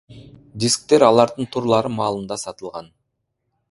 [0.63, 2.95] Дисктер алардын турлары маалында сатылган.